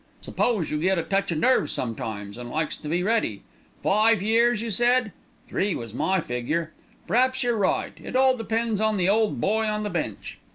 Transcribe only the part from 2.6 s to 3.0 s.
to